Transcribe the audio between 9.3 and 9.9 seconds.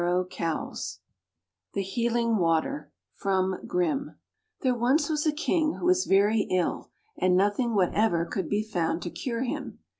him.